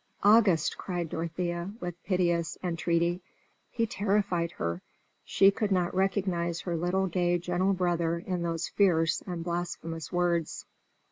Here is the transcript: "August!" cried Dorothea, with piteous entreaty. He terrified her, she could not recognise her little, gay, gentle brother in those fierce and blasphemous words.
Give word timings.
"August!" 0.23 0.79
cried 0.79 1.09
Dorothea, 1.09 1.69
with 1.79 2.03
piteous 2.03 2.57
entreaty. 2.63 3.21
He 3.69 3.85
terrified 3.85 4.49
her, 4.53 4.81
she 5.23 5.51
could 5.51 5.71
not 5.71 5.93
recognise 5.93 6.61
her 6.61 6.75
little, 6.75 7.05
gay, 7.05 7.37
gentle 7.37 7.73
brother 7.73 8.17
in 8.17 8.41
those 8.41 8.67
fierce 8.67 9.21
and 9.27 9.43
blasphemous 9.43 10.11
words. 10.11 10.65